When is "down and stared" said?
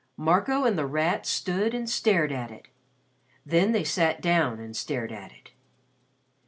4.19-5.11